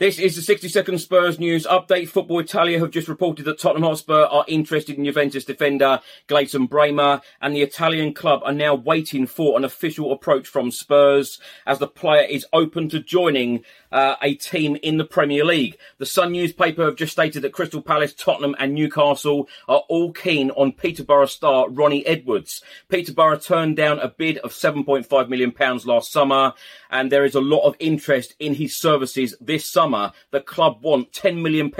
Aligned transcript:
This 0.00 0.18
is 0.18 0.34
the 0.34 0.42
60 0.42 0.66
second 0.70 0.98
Spurs 0.98 1.38
news 1.38 1.66
update. 1.66 2.08
Football 2.08 2.40
Italia 2.40 2.80
have 2.80 2.90
just 2.90 3.06
reported 3.06 3.44
that 3.44 3.60
Tottenham 3.60 3.84
Hotspur 3.84 4.24
are 4.24 4.44
interested 4.48 4.98
in 4.98 5.04
Juventus 5.04 5.44
defender 5.44 6.00
Gleison 6.26 6.68
Bremer, 6.68 7.20
and 7.40 7.54
the 7.54 7.62
Italian 7.62 8.12
club 8.12 8.40
are 8.44 8.52
now 8.52 8.74
waiting 8.74 9.24
for 9.24 9.56
an 9.56 9.62
official 9.64 10.10
approach 10.10 10.48
from 10.48 10.72
Spurs 10.72 11.38
as 11.64 11.78
the 11.78 11.86
player 11.86 12.26
is 12.28 12.44
open 12.52 12.88
to 12.88 12.98
joining 12.98 13.62
uh, 13.92 14.16
a 14.20 14.34
team 14.34 14.76
in 14.82 14.98
the 14.98 15.04
Premier 15.04 15.44
League. 15.44 15.78
The 15.98 16.06
Sun 16.06 16.32
newspaper 16.32 16.86
have 16.86 16.96
just 16.96 17.12
stated 17.12 17.42
that 17.42 17.52
Crystal 17.52 17.80
Palace, 17.80 18.12
Tottenham, 18.12 18.56
and 18.58 18.74
Newcastle 18.74 19.48
are 19.68 19.84
all 19.88 20.12
keen 20.12 20.50
on 20.50 20.72
Peterborough 20.72 21.26
star 21.26 21.70
Ronnie 21.70 22.04
Edwards. 22.04 22.62
Peterborough 22.88 23.38
turned 23.38 23.76
down 23.76 24.00
a 24.00 24.08
bid 24.08 24.38
of 24.38 24.50
£7.5 24.50 25.28
million 25.28 25.54
last 25.84 26.10
summer, 26.10 26.52
and 26.90 27.12
there 27.12 27.24
is 27.24 27.36
a 27.36 27.40
lot 27.40 27.64
of 27.64 27.76
interest 27.78 28.34
in 28.40 28.54
his 28.54 28.74
services 28.74 29.36
this 29.40 29.64
summer. 29.64 29.84
The 30.30 30.40
club 30.40 30.82
want 30.82 31.12
£10 31.12 31.42
million 31.42 31.70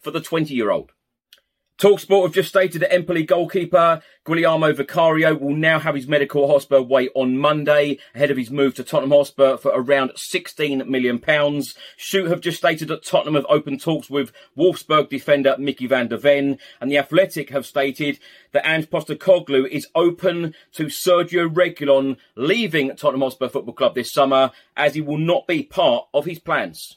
for 0.00 0.10
the 0.10 0.20
20 0.20 0.54
year 0.54 0.70
old. 0.70 0.92
Talksport 1.78 2.24
have 2.24 2.34
just 2.34 2.48
stated 2.48 2.82
that 2.82 2.92
Empoli 2.92 3.22
goalkeeper 3.22 4.02
Guglielmo 4.24 4.72
Vicario 4.72 5.36
will 5.36 5.54
now 5.54 5.78
have 5.78 5.94
his 5.94 6.08
medical 6.08 6.42
at 6.42 6.50
Hotspur 6.50 6.80
Way 6.80 7.08
on 7.14 7.38
Monday 7.38 8.00
ahead 8.16 8.32
of 8.32 8.36
his 8.36 8.50
move 8.50 8.74
to 8.74 8.82
Tottenham 8.82 9.12
Hotspur 9.12 9.58
for 9.58 9.70
around 9.72 10.10
£16 10.16 10.88
million. 10.88 11.22
Shoot 11.96 12.30
have 12.30 12.40
just 12.40 12.58
stated 12.58 12.88
that 12.88 13.04
Tottenham 13.04 13.36
have 13.36 13.46
opened 13.48 13.80
talks 13.80 14.10
with 14.10 14.32
Wolfsburg 14.56 15.08
defender 15.08 15.54
Micky 15.56 15.86
van 15.86 16.08
de 16.08 16.16
Ven 16.16 16.58
and 16.80 16.90
the 16.90 16.98
Athletic 16.98 17.50
have 17.50 17.64
stated 17.64 18.18
that 18.50 18.68
Ange 18.68 18.90
Postecoglou 18.90 19.68
is 19.68 19.86
open 19.94 20.54
to 20.72 20.86
Sergio 20.86 21.48
Reguilón 21.48 22.16
leaving 22.34 22.88
Tottenham 22.96 23.20
Hotspur 23.20 23.48
Football 23.48 23.74
Club 23.74 23.94
this 23.94 24.12
summer 24.12 24.50
as 24.76 24.96
he 24.96 25.00
will 25.00 25.16
not 25.16 25.46
be 25.46 25.62
part 25.62 26.08
of 26.12 26.24
his 26.24 26.40
plans. 26.40 26.96